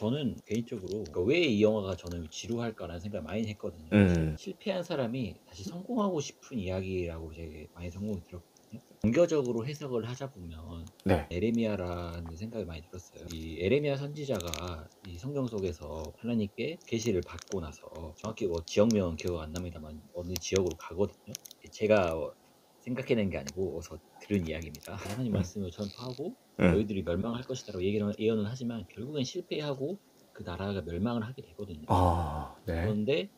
저는 0.00 0.36
개인적으로 0.46 1.10
왜 1.26 1.40
이 1.46 1.62
영화가 1.62 1.96
저는 1.96 2.28
지루할까라는 2.30 3.00
생각을 3.00 3.22
많이 3.24 3.46
했거든요. 3.48 3.92
음. 3.92 4.36
실패한 4.36 4.82
사람이 4.84 5.40
다시 5.46 5.64
성공하고 5.64 6.20
싶은 6.20 6.58
이야기라고 6.58 7.32
되게 7.34 7.68
많이 7.74 7.90
성공이 7.90 8.22
들었거든요. 8.26 8.80
종교적으로 9.02 9.66
해석을 9.66 10.08
하자 10.08 10.32
보면 10.32 10.92
네. 11.04 11.30
에레미야라는 11.30 12.36
생각이 12.36 12.64
많이 12.64 12.82
들었어요. 12.82 13.26
이 13.28 13.58
에레미야 13.60 13.96
선지자가 13.96 14.88
이 15.02 15.18
성경 15.18 15.46
속에서 15.48 16.12
하나님께 16.18 16.80
계시를 16.86 17.22
받고 17.24 17.60
나서 17.60 18.14
정확히 18.18 18.46
뭐 18.46 18.62
지역명은 18.66 19.16
기억 19.16 19.40
안 19.40 19.52
납니다만 19.52 20.02
어느 20.12 20.38
지역으로 20.38 20.76
가거든요. 20.76 21.36
제가 21.72 22.16
어, 22.18 22.34
생각해낸 22.80 23.30
게 23.30 23.38
아니고 23.38 23.78
어서 23.78 23.98
들은 24.20 24.46
이야기입니다. 24.46 24.94
하나님 24.96 25.32
말씀을 25.32 25.70
전파하고 25.70 26.34
음. 26.60 26.70
너희들이 26.72 27.02
멸망할 27.02 27.42
것이다라고 27.42 27.84
얘기를 27.84 28.12
예언을 28.18 28.44
하지만 28.46 28.86
결국엔 28.88 29.24
실패하고 29.24 29.98
그 30.32 30.42
나라가 30.42 30.80
멸망을 30.82 31.22
하게 31.22 31.42
되거든요. 31.42 31.84
아 31.88 32.56
네. 32.66 32.82
그런데 32.82 33.28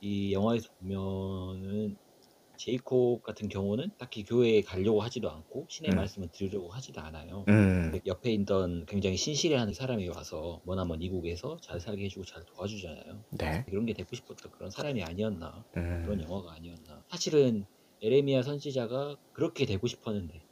이 0.00 0.32
영화에서 0.32 0.68
보면은 0.80 1.96
제이콥 2.56 3.22
같은 3.22 3.48
경우는 3.48 3.90
딱히 3.98 4.24
교회에 4.24 4.60
가려고 4.62 5.00
하지도 5.02 5.30
않고 5.30 5.66
신의 5.68 5.92
음. 5.92 5.96
말씀을 5.96 6.28
들으려고 6.30 6.68
하지도 6.70 7.00
않아요. 7.00 7.44
음. 7.48 7.98
옆에 8.06 8.32
있던 8.32 8.86
굉장히 8.86 9.16
신실해하는 9.16 9.72
사람이 9.74 10.08
와서 10.08 10.60
머나먼 10.64 11.02
이국에서 11.02 11.56
잘 11.60 11.80
살게 11.80 12.04
해주고 12.04 12.24
잘 12.24 12.44
도와주잖아요. 12.44 13.24
네. 13.30 13.64
그런 13.68 13.86
게 13.86 13.94
되고 13.94 14.14
싶었던 14.14 14.52
그런 14.52 14.70
사람이 14.70 15.02
아니었나 15.02 15.64
그런 15.72 16.20
음. 16.20 16.22
영화가 16.22 16.52
아니었나. 16.52 17.02
사실은 17.08 17.64
에레미야 18.02 18.42
선지자가 18.42 19.16
그렇게 19.32 19.64
되고 19.66 19.86
싶었는데, 19.86 20.42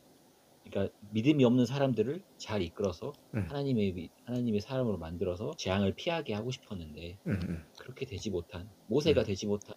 그러니까 0.64 0.94
믿음이 1.10 1.44
없는 1.44 1.66
사람들을 1.66 2.22
잘 2.38 2.62
이끌어서 2.62 3.12
음. 3.34 3.46
하나님의 3.48 3.92
미- 3.92 4.10
하나님의 4.24 4.60
사람으로 4.60 4.98
만들어서 4.98 5.52
재앙을 5.58 5.94
피하게 5.96 6.34
하고 6.34 6.50
싶었는데 6.50 7.18
음. 7.26 7.40
음. 7.48 7.64
그렇게 7.78 8.06
되지 8.06 8.30
못한 8.30 8.68
모세가 8.86 9.22
음. 9.22 9.26
되지 9.26 9.46
못한 9.46 9.74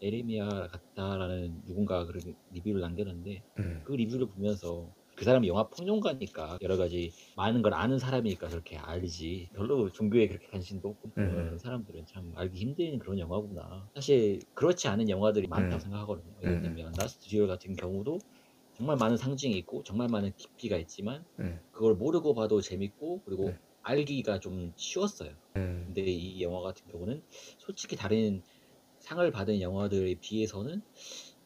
에레미야 0.00 0.68
같다라는 0.68 1.62
누군가 1.64 2.04
그런 2.06 2.20
리뷰를 2.50 2.80
남겼는데 2.80 3.42
음. 3.60 3.82
그 3.84 3.92
리뷰를 3.92 4.28
보면서 4.28 4.92
그 5.16 5.24
사람이 5.24 5.46
영화 5.48 5.68
평론가니까 5.70 6.58
여러 6.62 6.76
가지 6.76 7.14
많은 7.36 7.62
걸 7.62 7.74
아는 7.74 7.98
사람이니까 7.98 8.48
그렇게 8.48 8.76
알지 8.76 9.50
별로 9.54 9.90
종교에 9.92 10.26
그렇게 10.28 10.46
관심도 10.48 10.88
없고 10.88 11.12
그런 11.12 11.56
음. 11.56 11.58
사람들은 11.58 12.04
참 12.06 12.32
알기 12.36 12.58
힘든 12.58 12.98
그런 12.98 13.18
영화구나 13.18 13.88
사실 13.94 14.40
그렇지 14.54 14.88
않은 14.88 15.08
영화들이 15.08 15.46
많다고 15.48 15.78
음. 15.78 15.80
생각하거든요 15.80 16.34
예를 16.42 16.60
음. 16.62 16.62
들면 16.62 16.96
라스트 16.96 17.28
듀얼 17.28 17.46
같은 17.48 17.76
경우도 17.76 18.18
정말 18.74 18.96
많은 18.96 19.16
상징이 19.16 19.56
있고 19.58 19.82
정말 19.84 20.08
많은 20.08 20.32
깊이가 20.36 20.76
있지만 20.78 21.24
음. 21.38 21.64
그걸 21.70 21.94
모르고 21.94 22.34
봐도 22.34 22.60
재밌고 22.60 23.22
그리고 23.24 23.52
음. 23.52 23.58
알기가 23.82 24.40
좀 24.40 24.72
쉬웠어요 24.76 25.36
음. 25.56 25.86
근데 25.86 26.02
이 26.02 26.42
영화 26.42 26.60
같은 26.62 26.90
경우는 26.90 27.22
솔직히 27.58 27.94
다른 27.96 28.42
상을 29.00 29.30
받은 29.32 29.60
영화들에 29.60 30.16
비해서는 30.20 30.82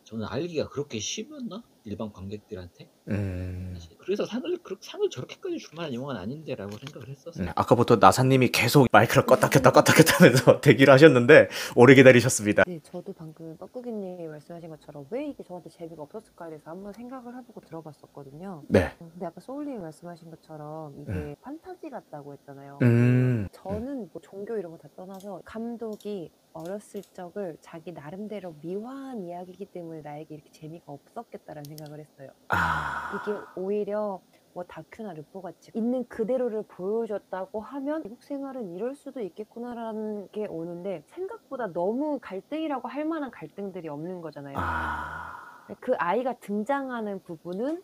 저는 0.04 0.26
알기가 0.26 0.68
그렇게 0.70 0.98
쉬웠나? 1.00 1.62
일반 1.84 2.12
관객들한테? 2.12 2.90
음. 3.10 3.78
그래서 3.98 4.24
상을 4.24 4.56
그렇게 4.62 4.88
상을 4.88 5.08
저렇게까지 5.10 5.58
줄 5.58 5.76
만한 5.76 5.92
영화는 5.92 6.18
아닌데라고 6.20 6.72
생각을 6.78 7.08
했었어요. 7.08 7.46
음, 7.48 7.52
아까부터 7.54 7.96
나사님이 7.96 8.48
계속 8.48 8.86
마이크를 8.90 9.24
껐다 9.24 9.50
켰다 9.52 9.70
껐다 9.70 9.94
켰다 9.94 10.24
하면서 10.24 10.60
대기를 10.62 10.92
하셨는데 10.94 11.48
오래 11.76 11.94
기다리셨습니다. 11.94 12.64
네, 12.66 12.80
저도 12.82 13.12
방금 13.12 13.54
뻐꾸기님이 13.58 14.26
말씀하신 14.28 14.70
것처럼 14.70 15.06
왜 15.10 15.26
이게 15.28 15.42
저한테 15.44 15.68
재미가 15.68 16.02
없었을까에 16.04 16.48
대해서 16.48 16.70
한번 16.70 16.94
생각을 16.94 17.36
해보고 17.36 17.60
들어봤었거든요. 17.60 18.62
네. 18.68 18.94
어, 18.98 19.10
근데 19.12 19.26
아까 19.26 19.40
소울님이 19.42 19.76
말씀하신 19.78 20.30
것처럼 20.30 20.94
이게 21.02 21.12
음. 21.12 21.36
판타지 21.42 21.90
같다고 21.90 22.32
했잖아요. 22.32 22.78
음. 22.80 23.48
저는 23.52 24.08
뭐 24.12 24.22
종교 24.22 24.56
이런 24.56 24.72
거 24.72 24.78
다 24.78 24.88
떠나서 24.96 25.42
감독이 25.44 26.30
어렸을 26.52 27.02
적을 27.12 27.56
자기 27.60 27.92
나름대로 27.92 28.54
미화한 28.62 29.22
이야기이기 29.24 29.66
때문에 29.66 30.00
나에게 30.02 30.36
이렇게 30.36 30.50
재미가 30.52 30.84
없었겠다라는 30.86 31.64
생각을 31.76 32.00
했어요. 32.00 32.30
아. 32.48 32.97
이게 33.14 33.38
오히려 33.56 34.20
뭐 34.52 34.64
다큐나 34.64 35.12
르포같이 35.12 35.70
있는 35.74 36.04
그대로를 36.08 36.64
보여줬다고 36.64 37.60
하면 37.60 38.02
미국 38.02 38.22
생활은 38.22 38.74
이럴 38.74 38.94
수도 38.96 39.20
있겠구나라는 39.20 40.28
게 40.32 40.46
오는데 40.46 41.04
생각보다 41.06 41.72
너무 41.72 42.18
갈등이라고 42.20 42.88
할 42.88 43.04
만한 43.04 43.30
갈등들이 43.30 43.88
없는 43.88 44.20
거잖아요. 44.20 44.56
아. 44.58 45.64
그 45.80 45.94
아이가 45.98 46.32
등장하는 46.34 47.22
부분은 47.22 47.82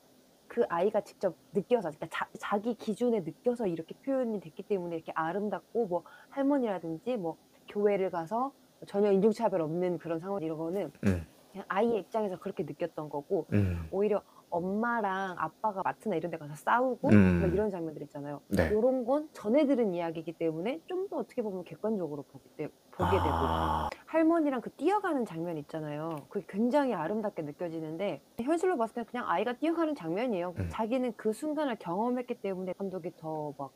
그 0.48 0.64
아이가 0.68 1.00
직접 1.02 1.36
느껴서 1.52 1.90
그러니까 1.90 2.26
자, 2.38 2.58
기 2.58 2.74
기준에 2.74 3.20
느껴서 3.20 3.66
이렇게 3.66 3.94
표현이 4.04 4.40
됐기 4.40 4.62
때문에 4.64 4.96
이렇게 4.96 5.12
아름답고 5.14 5.86
뭐 5.86 6.02
할머니라든지 6.30 7.16
뭐 7.16 7.36
교회를 7.68 8.10
가서 8.10 8.52
전혀 8.86 9.10
인종차별 9.12 9.60
없는 9.60 9.98
그런 9.98 10.18
상황 10.18 10.42
이런 10.42 10.58
거는 10.58 10.92
음. 11.06 11.26
그냥 11.52 11.64
아이의 11.68 12.00
입장에서 12.00 12.38
그렇게 12.38 12.64
느꼈던 12.64 13.08
거고 13.08 13.46
음. 13.52 13.86
오히려 13.90 14.22
엄마랑 14.54 15.36
아빠가 15.38 15.82
마트나 15.84 16.16
이런 16.16 16.30
데 16.30 16.36
가서 16.38 16.54
싸우고 16.54 17.08
음. 17.08 17.40
막 17.42 17.52
이런 17.52 17.70
장면들 17.70 18.02
있잖아요. 18.02 18.40
네. 18.48 18.68
이런 18.68 19.04
건 19.04 19.28
전해 19.32 19.66
들은 19.66 19.94
이야기이기 19.94 20.32
때문에 20.34 20.80
좀 20.86 21.04
더 21.10 21.16
어떻게 21.18 21.42
보면 21.42 21.64
객관적으로 21.64 22.22
보게, 22.22 22.44
되, 22.56 22.68
보게 22.92 23.10
되고 23.10 23.28
아. 23.30 23.90
할머니랑 24.06 24.62
그 24.62 24.70
뛰어가는 24.70 25.26
장면 25.26 25.58
있잖아요. 25.58 26.16
그게 26.30 26.46
굉장히 26.48 26.94
아름답게 26.94 27.42
느껴지는데 27.42 28.22
현실로 28.40 28.78
봤을 28.78 28.94
때 28.94 29.04
그냥 29.04 29.28
아이가 29.28 29.52
뛰어가는 29.54 29.94
장면이에요. 29.94 30.54
음. 30.58 30.68
자기는 30.70 31.12
그 31.16 31.32
순간을 31.34 31.76
경험했기 31.78 32.34
때문에 32.40 32.72
감독이 32.74 33.10
더 33.16 33.52
막 33.58 33.70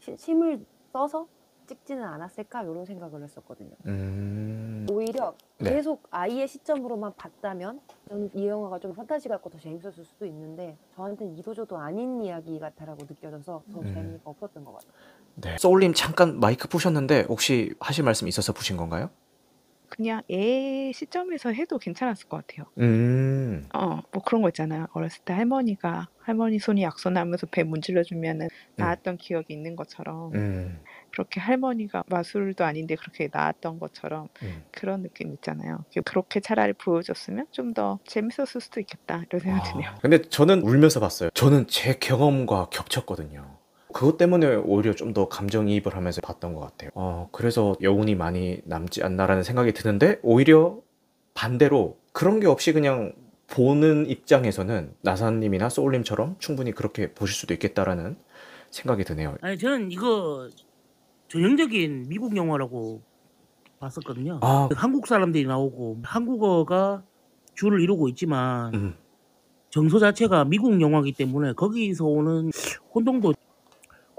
힘을 0.00 0.64
써서 0.92 1.28
찍지는 1.66 2.02
않았을까 2.02 2.62
이런 2.62 2.84
생각을 2.84 3.22
했었거든요. 3.22 3.70
음. 3.86 4.86
오히려 4.90 5.34
네. 5.58 5.70
계속 5.74 6.02
아이의 6.10 6.48
시점으로만 6.48 7.12
봤다면 7.16 7.80
저는 8.08 8.30
이 8.34 8.46
영화가 8.46 8.78
좀 8.80 8.94
판타지 8.94 9.28
같고 9.28 9.50
더 9.50 9.58
재밌었을 9.58 10.04
수도 10.04 10.26
있는데 10.26 10.76
저한테는 10.94 11.38
이도저도 11.38 11.76
아닌 11.78 12.22
이야기 12.22 12.58
같다라고 12.58 13.04
느껴져서 13.08 13.62
더 13.72 13.80
음. 13.80 13.94
재미가 13.94 14.20
없었던 14.24 14.64
것 14.64 14.72
같아요. 14.72 14.92
네. 15.36 15.56
소울님 15.58 15.94
잠깐 15.94 16.40
마이크 16.40 16.68
푸셨는데 16.68 17.22
혹시 17.28 17.74
하실 17.80 18.04
말씀 18.04 18.28
있어서 18.28 18.52
푸신 18.52 18.76
건가요? 18.76 19.10
그냥 19.94 20.22
애 20.30 20.90
시점에서 20.94 21.52
해도 21.52 21.76
괜찮았을 21.78 22.26
것 22.28 22.46
같아요. 22.46 22.66
음. 22.78 23.68
어, 23.74 24.00
뭐 24.10 24.22
그런 24.24 24.40
거 24.40 24.48
있잖아요. 24.48 24.86
어렸을 24.94 25.22
때 25.24 25.34
할머니가 25.34 26.08
할머니 26.22 26.58
손이 26.58 26.82
약손하면서 26.82 27.48
배 27.48 27.62
문질러 27.62 28.02
주면은 28.02 28.48
나았던 28.76 29.18
기억이 29.18 29.52
있는 29.52 29.76
것처럼 29.76 30.32
음. 30.34 30.80
그렇게 31.10 31.40
할머니가 31.40 32.04
마술도 32.06 32.64
아닌데 32.64 32.94
그렇게 32.96 33.28
나았던 33.30 33.80
것처럼 33.80 34.28
음. 34.42 34.62
그런 34.70 35.02
느낌 35.02 35.34
있잖아요. 35.34 35.84
그렇게 36.06 36.40
차라리 36.40 36.72
보여줬으면 36.72 37.46
좀 37.50 37.72
더 37.72 37.98
재밌었을 38.06 38.60
수도 38.60 38.80
있겠다 38.80 39.22
이런 39.28 39.40
생각 39.40 39.62
드네요. 39.72 39.88
아, 39.90 39.94
근데 40.02 40.20
저는 40.20 40.60
울면서 40.62 41.00
봤어요. 41.00 41.30
저는 41.30 41.66
제 41.68 41.94
경험과 41.94 42.68
겹쳤거든요. 42.70 43.58
그것 43.92 44.16
때문에 44.16 44.56
오히려 44.56 44.94
좀 44.94 45.12
더 45.12 45.28
감정이입을 45.28 45.94
하면서 45.94 46.20
봤던 46.22 46.54
것 46.54 46.60
같아요. 46.60 46.90
어, 46.94 47.28
그래서 47.32 47.76
여운이 47.82 48.14
많이 48.14 48.60
남지 48.64 49.02
않나라는 49.02 49.42
생각이 49.42 49.72
드는데 49.72 50.18
오히려 50.22 50.78
반대로 51.34 51.98
그런 52.12 52.40
게 52.40 52.46
없이 52.46 52.72
그냥 52.72 53.12
보는 53.48 54.08
입장에서는 54.08 54.94
나사님이나 55.02 55.68
소울님처럼 55.68 56.36
충분히 56.38 56.72
그렇게 56.72 57.12
보실 57.12 57.34
수도 57.36 57.52
있겠다라는 57.52 58.16
생각이 58.70 59.04
드네요. 59.04 59.36
아니 59.42 59.58
저는 59.58 59.90
이거 59.92 60.48
전형적인 61.28 62.06
미국 62.08 62.36
영화라고 62.36 63.02
봤었거든요. 63.78 64.38
아, 64.42 64.68
한국 64.74 65.06
사람들이 65.06 65.44
나오고 65.46 65.98
한국어가 66.02 67.02
주를 67.54 67.80
이루고 67.82 68.08
있지만 68.08 68.74
음, 68.74 68.94
정서 69.68 69.98
자체가 69.98 70.44
미국 70.46 70.80
영화이기 70.80 71.12
때문에 71.12 71.52
거기서 71.52 72.06
오는 72.06 72.50
혼동도 72.94 73.34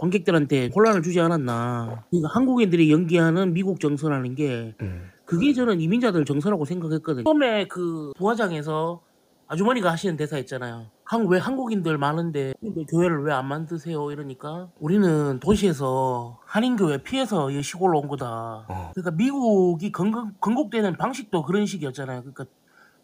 관객들한테 0.04 0.70
혼란을 0.76 1.02
주지 1.02 1.20
않았나. 1.22 2.04
그러니까 2.10 2.30
한국인들이 2.34 2.92
연기하는 2.92 3.54
미국 3.54 3.80
정서라는 3.80 4.36
게 4.36 4.76
음, 4.82 5.10
그게 5.26 5.54
저는 5.54 5.80
이민자들 5.80 6.26
정서라고 6.26 6.66
생각했거든요. 6.66 7.24
처음에 7.24 7.68
그 7.68 8.12
부화장에서 8.18 9.02
아주머니가 9.48 9.92
하시는 9.92 10.18
대사 10.18 10.38
있잖아요. 10.40 10.88
한, 11.06 11.28
왜 11.28 11.38
한국인들 11.40 11.98
많은데 11.98 12.54
왜 12.62 12.84
교회를 12.90 13.24
왜 13.24 13.34
안 13.34 13.48
만드세요? 13.48 14.12
이러니까 14.12 14.70
우리는 14.80 15.40
도시에서 15.40 16.40
한인교회 16.46 17.04
피해서 17.04 17.50
이 17.52 17.62
시골로 17.62 18.00
온 18.00 18.08
거다. 18.08 18.66
어, 18.68 18.92
그러니까 18.94 19.12
미국이 19.12 19.92
건국, 19.92 20.40
건국되는 20.42 20.98
방식도 20.98 21.44
그런 21.44 21.66
식이었잖아요. 21.66 22.22
그러니까 22.22 22.46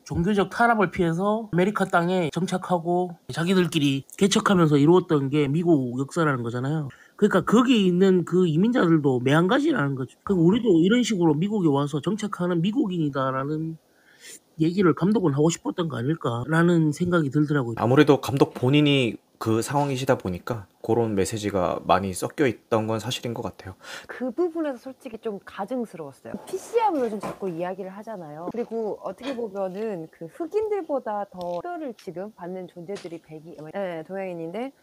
종교적 0.09 0.49
탄압을 0.49 0.89
피해서 0.89 1.49
아메리카 1.53 1.85
땅에 1.85 2.31
정착하고 2.33 3.15
자기들끼리 3.31 4.05
개척하면서 4.17 4.77
이루었던 4.77 5.29
게 5.29 5.47
미국 5.47 5.99
역사라는 5.99 6.41
거잖아요. 6.41 6.89
그러니까 7.15 7.41
거기 7.41 7.85
있는 7.85 8.25
그 8.25 8.47
이민자들도 8.47 9.19
매한가지라는 9.19 9.93
거죠. 9.93 10.17
그 10.23 10.33
우리도 10.33 10.79
이런 10.79 11.03
식으로 11.03 11.35
미국에 11.35 11.67
와서 11.67 12.01
정착하는 12.01 12.59
미국인이다라는 12.63 13.77
얘기를 14.59 14.95
감독은 14.95 15.33
하고 15.33 15.51
싶었던 15.51 15.89
거 15.89 15.97
아닐까라는 15.97 16.91
생각이 16.91 17.29
들더라고요. 17.29 17.75
아무래도 17.77 18.19
감독 18.19 18.55
본인이 18.55 19.15
그 19.39 19.61
상황이시다 19.61 20.17
보니까 20.17 20.67
그런 20.81 21.15
메시지가 21.15 21.79
많이 21.85 22.13
섞여 22.13 22.45
있던 22.45 22.87
건 22.87 22.99
사실인 22.99 23.33
것 23.33 23.41
같아요. 23.41 23.73
그 24.05 24.31
부분에서 24.31 24.77
솔직히 24.77 25.17
좀 25.17 25.39
가증스러웠어요. 25.45 26.33
PC함을 26.45 26.99
요즘 27.05 27.21
자꾸 27.21 27.49
이야기를 27.49 27.89
하잖아요. 27.89 28.49
그리고 28.51 28.99
어떻게 29.01 29.33
보면은 29.33 30.09
그 30.11 30.25
흑인들보다 30.25 31.27
더 31.31 31.61
차별을 31.61 31.93
지금 31.93 32.33
받는 32.33 32.67
존재들이 32.67 33.21
백이, 33.21 33.57
네, 33.73 34.03
동양인인데 34.03 34.73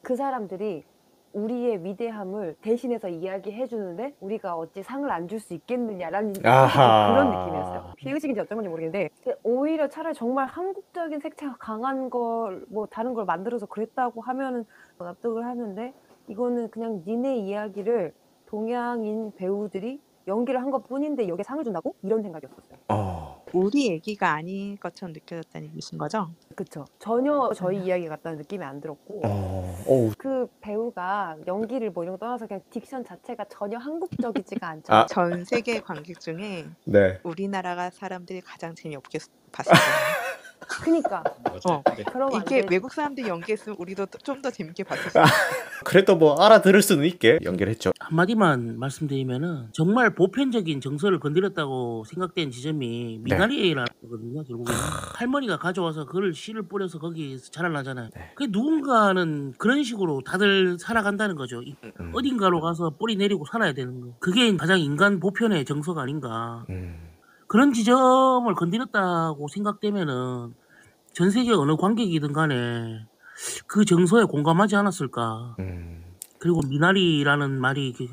그 0.00 0.16
사람들이 0.16 0.84
우리의 1.32 1.84
위대함을 1.84 2.56
대신해서 2.62 3.08
이야기해 3.08 3.66
주는데 3.66 4.14
우리가 4.20 4.56
어찌 4.56 4.82
상을 4.82 5.08
안 5.10 5.28
줄 5.28 5.38
수 5.40 5.54
있겠느냐라는 5.54 6.32
아하. 6.44 7.12
그런 7.12 7.30
느낌이었어요. 7.30 7.92
비의식인지 7.96 8.40
어떤 8.40 8.56
건지 8.56 8.68
모르겠는데 8.68 9.10
오히려 9.42 9.88
차라리 9.88 10.14
정말 10.14 10.46
한국적인 10.46 11.20
색채가 11.20 11.56
강한 11.58 12.08
걸 12.10 12.64
뭐 12.68 12.86
다른 12.86 13.14
걸 13.14 13.24
만들어서 13.24 13.66
그랬다고 13.66 14.20
하면은 14.22 14.64
납득을 14.98 15.44
하는데 15.44 15.92
이거는 16.28 16.70
그냥 16.70 17.02
니네 17.06 17.36
이야기를 17.38 18.12
동양인 18.46 19.32
배우들이 19.36 20.00
연기를 20.26 20.60
한 20.60 20.70
것 20.70 20.86
뿐인데 20.86 21.26
여기에 21.28 21.42
상을 21.42 21.62
준다고? 21.64 21.94
이런 22.02 22.22
생각이었었어요. 22.22 22.78
어, 22.88 23.42
우리 23.54 23.88
얘기가 23.88 24.32
아닌 24.32 24.76
것처럼 24.78 25.14
느껴졌다는 25.14 25.68
얘기신 25.68 25.96
거죠? 25.96 26.28
그쵸. 26.54 26.84
전혀 26.98 27.50
저희 27.54 27.78
이야기 27.84 28.06
같다는 28.08 28.36
느낌이 28.38 28.62
안 28.62 28.78
들었고 28.80 29.22
어, 29.24 29.74
어우, 29.86 30.10
그 30.18 30.46
배우가 30.88 31.36
연기를 31.46 31.90
뭐 31.90 32.04
이런 32.04 32.14
거 32.14 32.18
떠나서 32.18 32.46
그냥 32.46 32.62
딕션 32.70 33.06
자체가 33.06 33.44
전혀 33.48 33.78
한국적이지가 33.78 34.66
않잖아요. 34.66 35.02
아. 35.02 35.06
전 35.06 35.44
세계 35.44 35.80
관객 35.80 36.20
중에 36.20 36.66
네. 36.84 37.20
우리나라가 37.22 37.90
사람들이 37.90 38.40
가장 38.40 38.74
재미없게 38.74 39.18
봤을 39.52 39.72
거예요. 39.72 40.27
그니까 40.68 41.22
어. 41.68 41.82
네. 41.96 42.04
그럼 42.04 42.34
안 42.34 42.42
이게 42.42 42.56
되지. 42.62 42.68
외국 42.70 42.92
사람들이 42.92 43.28
연기했으면 43.28 43.76
우리도 43.78 44.06
좀 44.22 44.38
더 44.42 44.50
재밌게 44.50 44.84
봤을 44.84 45.10
거예요. 45.12 45.26
그래도 45.84 46.14
뭐 46.16 46.36
알아들을 46.40 46.80
수는 46.82 47.04
있게 47.06 47.38
연결했죠. 47.42 47.90
한마디만 47.98 48.78
말씀드리면은 48.78 49.68
정말 49.72 50.14
보편적인 50.14 50.80
정서를 50.80 51.18
건드렸다고 51.18 52.04
생각된 52.04 52.50
지점이 52.52 53.18
미나리라는 53.22 53.86
거거든요. 54.02 54.44
결국에 54.44 54.72
할머니가 55.16 55.58
가져와서 55.58 56.04
그걸 56.06 56.34
씨를 56.34 56.62
뿌려서 56.68 56.98
거기에서 57.00 57.50
자라나잖아요. 57.50 58.10
네. 58.14 58.32
그 58.36 58.44
누군가는 58.50 59.54
그런 59.58 59.82
식으로 59.82 60.22
다들 60.24 60.78
살아간다는 60.78 61.34
거죠. 61.34 61.62
이- 61.62 61.74
음, 62.00 62.12
어딘가로 62.14 62.60
가서 62.60 62.90
뿌리 62.98 63.16
내리고 63.16 63.44
살아야 63.50 63.72
되는 63.72 64.00
거. 64.00 64.08
그게 64.20 64.56
가장 64.56 64.78
인간 64.78 65.18
보편의 65.20 65.64
정서가 65.64 66.02
아닌가. 66.02 66.64
음, 66.70 66.96
그런 67.48 67.72
지점을 67.72 68.54
건드렸다고 68.54 69.48
생각되면은 69.48 70.54
전 71.12 71.30
세계 71.30 71.52
어느 71.52 71.76
관객이든 71.76 72.32
간에 72.32 73.06
그 73.66 73.84
정서에 73.84 74.24
공감하지 74.24 74.76
않았을까. 74.76 75.56
음, 75.58 76.04
그리고 76.38 76.60
미나리라는 76.68 77.58
말이 77.58 77.88
이게 77.88 78.06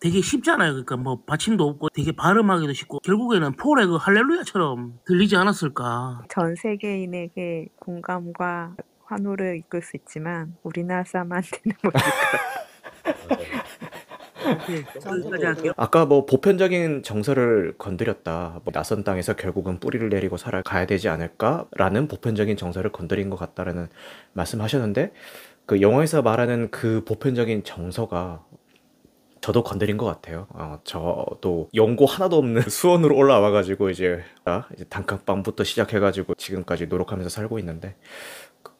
되게 0.00 0.20
쉽잖아요. 0.20 0.72
그러니까 0.72 0.96
뭐 0.96 1.22
받침도 1.24 1.64
없고 1.64 1.90
되게 1.90 2.12
발음하기도 2.12 2.72
쉽고 2.72 2.98
결국에는 3.00 3.52
폴의 3.52 3.86
그 3.86 3.96
할렐루야처럼 3.96 4.98
들리지 5.06 5.36
않았을까. 5.36 6.24
전 6.28 6.56
세계인에게 6.56 7.68
공감과 7.78 8.74
환호를 9.04 9.58
이끌 9.58 9.82
수 9.82 9.96
있지만 9.96 10.56
우리나라 10.62 11.04
사람한테는 11.04 11.76
못 11.82 11.90
이끌 11.90 13.60
아까 15.76 16.06
뭐 16.06 16.26
보편적인 16.26 17.02
정서를 17.02 17.74
건드렸다. 17.78 18.60
뭐 18.64 18.72
낯선 18.72 19.04
땅에서 19.04 19.34
결국은 19.34 19.78
뿌리를 19.78 20.08
내리고 20.08 20.36
살아가야 20.36 20.86
되지 20.86 21.08
않을까라는 21.08 22.08
보편적인 22.08 22.56
정서를 22.56 22.92
건드린 22.92 23.30
것 23.30 23.36
같다라는 23.36 23.88
말씀하셨는데 24.32 25.12
그 25.66 25.80
영화에서 25.80 26.22
말하는 26.22 26.70
그 26.70 27.04
보편적인 27.04 27.64
정서가 27.64 28.44
저도 29.40 29.62
건드린 29.62 29.96
것 29.96 30.04
같아요. 30.04 30.46
어, 30.50 30.80
저도 30.84 31.68
연고 31.74 32.06
하나도 32.06 32.36
없는 32.36 32.62
수원으로 32.68 33.16
올라와가지고 33.16 33.90
이제, 33.90 34.22
아, 34.44 34.64
이제 34.74 34.84
단칸방부터 34.84 35.64
시작해가지고 35.64 36.34
지금까지 36.34 36.86
노력하면서 36.88 37.30
살고 37.30 37.58
있는데 37.60 37.96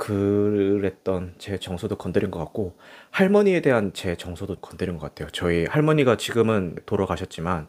그- 0.01 0.79
그랬던 0.81 1.35
제 1.37 1.59
정서도 1.59 1.97
건드린 1.97 2.31
것 2.31 2.39
같고 2.39 2.75
할머니에 3.11 3.61
대한 3.61 3.93
제 3.93 4.17
정서도 4.17 4.57
건드린 4.57 4.97
것 4.97 5.07
같아요. 5.07 5.29
저희 5.31 5.67
할머니가 5.67 6.17
지금은 6.17 6.77
돌아가셨지만 6.87 7.69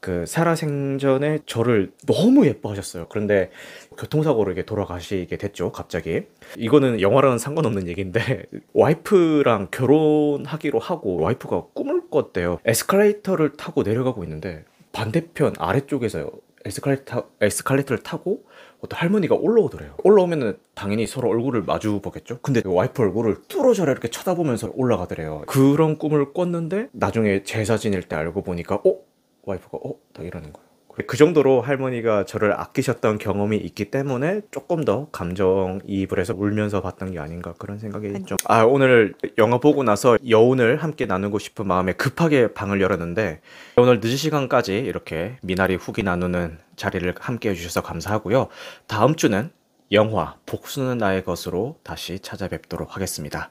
그 0.00 0.26
살아생전에 0.26 1.38
저를 1.46 1.90
너무 2.06 2.44
예뻐하셨어요. 2.46 3.06
그런데 3.08 3.50
교통사고로 3.96 4.52
이게 4.52 4.62
돌아가시게 4.66 5.38
됐죠, 5.38 5.72
갑자기. 5.72 6.24
이거는 6.58 7.00
영화랑은 7.00 7.38
상관없는 7.38 7.88
얘기인데 7.88 8.44
와이프랑 8.74 9.68
결혼하기로 9.70 10.78
하고 10.78 11.16
와이프가 11.22 11.68
꿈을 11.72 12.02
꿨대요. 12.10 12.58
에스컬레이터를 12.66 13.54
타고 13.56 13.82
내려가고 13.82 14.22
있는데 14.24 14.64
반대편 14.92 15.54
아래쪽에서 15.58 16.30
에스컬레이터, 16.66 17.30
에스컬레이터를 17.40 18.02
타고 18.02 18.44
어떤 18.84 19.00
할머니가 19.00 19.34
올라오더래요. 19.34 19.94
올라오면은 20.04 20.58
당연히 20.74 21.06
서로 21.06 21.30
얼굴을 21.30 21.62
마주 21.62 22.00
보겠죠? 22.02 22.38
근데 22.42 22.60
와이프 22.64 23.02
얼굴을 23.02 23.42
뚫어져라 23.48 23.90
이렇게 23.92 24.08
쳐다보면서 24.08 24.72
올라가더래요. 24.74 25.44
그런 25.46 25.96
꿈을 25.96 26.34
꿨는데 26.34 26.88
나중에 26.92 27.42
제사 27.44 27.78
지낼 27.78 28.02
때 28.02 28.14
알고 28.16 28.42
보니까 28.42 28.76
어? 28.76 28.96
와이프가 29.44 29.78
어? 29.82 29.94
딱 30.12 30.26
이러는 30.26 30.52
거예요. 30.52 30.63
그 31.06 31.16
정도로 31.16 31.60
할머니가 31.60 32.24
저를 32.24 32.52
아끼셨던 32.52 33.18
경험이 33.18 33.56
있기 33.58 33.86
때문에 33.86 34.42
조금 34.50 34.84
더 34.84 35.08
감정이입을 35.12 36.18
해서 36.18 36.34
울면서 36.36 36.80
봤던 36.82 37.12
게 37.12 37.18
아닌가 37.18 37.54
그런 37.58 37.78
생각이 37.78 38.24
좀. 38.26 38.36
아 38.46 38.62
오늘 38.62 39.14
영화 39.38 39.58
보고 39.58 39.82
나서 39.82 40.16
여운을 40.28 40.82
함께 40.82 41.06
나누고 41.06 41.38
싶은 41.38 41.66
마음에 41.66 41.92
급하게 41.92 42.52
방을 42.54 42.80
열었는데 42.80 43.40
오늘 43.76 44.00
늦은 44.00 44.16
시간까지 44.16 44.78
이렇게 44.78 45.36
미나리 45.42 45.74
후기 45.74 46.02
나누는 46.02 46.58
자리를 46.76 47.14
함께 47.18 47.50
해주셔서 47.50 47.82
감사하고요. 47.82 48.48
다음 48.86 49.14
주는 49.16 49.50
영화 49.92 50.36
복수는 50.46 50.98
나의 50.98 51.24
것으로 51.24 51.78
다시 51.82 52.18
찾아뵙도록 52.18 52.96
하겠습니다. 52.96 53.50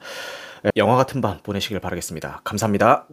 영화 0.77 0.95
같은 0.95 1.21
밤 1.21 1.39
보내시길 1.43 1.79
바라겠습니다. 1.79 2.41
감사합니다. 2.43 3.06